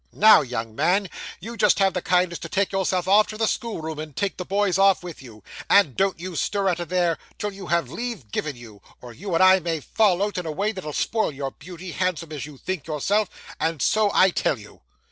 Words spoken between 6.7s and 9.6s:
of there till you have leave given you, or you and I